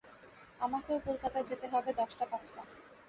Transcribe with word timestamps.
আমাকেও 0.59 0.97
কলকাতায় 0.99 1.45
যেতে 1.45 1.65
হবে–দশটা-পাঁচটা। 1.67 2.61